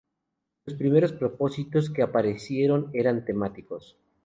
[0.65, 3.99] Los primeros repositorios que aparecieron eran temáticos.